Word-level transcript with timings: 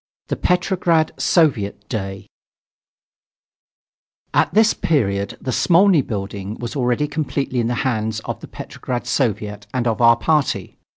THE 0.29 0.35
"PETROGRAD 0.35 1.11
SOVIET 1.19 1.87
DAY" 1.87 2.25
At 4.33 4.51
this 4.51 4.73
period 4.73 5.37
the 5.39 5.51
Smolny 5.51 6.01
building 6.01 6.55
was 6.57 6.75
already 6.75 7.07
completely 7.07 7.59
in 7.59 7.67
the 7.67 7.75
hands 7.85 8.19
of 8.21 8.39
the 8.39 8.47
Petrograd 8.47 9.05
Soviet 9.05 9.67
and 9.75 9.85
of 9.85 10.01
our 10.01 10.17
party. 10.17 10.79